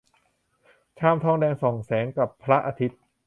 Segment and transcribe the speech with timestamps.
[0.99, 2.99] ชามทองแดงส่องแสงกับพระอาทิตย์